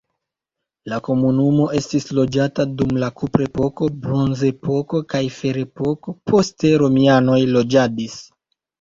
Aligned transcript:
La 0.93 0.97
komunumo 1.07 1.67
estis 1.79 2.07
loĝata 2.21 2.65
dum 2.81 2.97
la 3.05 3.11
kuprepoko, 3.21 3.91
bronzepoko 4.07 5.05
kaj 5.15 5.25
ferepoko, 5.39 6.19
poste 6.33 6.77
romianoj 6.87 7.41
loĝadis. 7.57 8.23